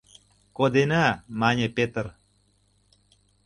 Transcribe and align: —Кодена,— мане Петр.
—Кодена,— 0.57 1.05
мане 1.39 1.67
Петр. 1.77 2.05